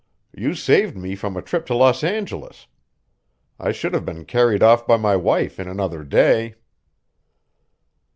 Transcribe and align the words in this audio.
You 0.35 0.55
saved 0.55 0.97
me 0.97 1.15
from 1.15 1.37
a 1.37 1.43
trip 1.43 1.67
to 1.67 1.75
Los 1.75 2.03
Angeles. 2.03 2.65
I 3.59 3.71
should 3.71 3.93
have 3.93 4.03
been 4.03 4.25
carried 4.25 4.63
off 4.63 4.87
by 4.87 4.97
my 4.97 5.15
wife 5.15 5.59
in 5.59 5.67
another 5.67 6.03
day." 6.03 6.55